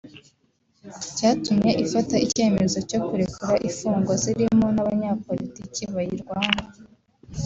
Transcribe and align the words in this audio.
cyatumye 1.15 1.71
ifata 1.83 2.15
icyemezo 2.25 2.77
cyo 2.89 2.99
kurekura 3.07 3.53
imfungwa 3.67 4.13
zirimo 4.23 4.67
n’abanyapolitiki 4.75 5.83
bayirwanya 5.93 6.65